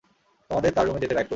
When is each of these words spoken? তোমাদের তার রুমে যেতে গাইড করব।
তোমাদের 0.49 0.71
তার 0.73 0.85
রুমে 0.85 0.99
যেতে 0.99 1.15
গাইড 1.15 1.27
করব। 1.27 1.29